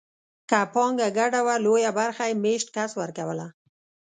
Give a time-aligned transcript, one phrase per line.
[0.49, 3.47] که پانګه ګډه وه لویه برخه یې مېشت کس ورکوله.